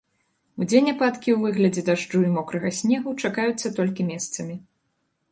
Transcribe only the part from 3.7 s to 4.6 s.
толькі месцамі.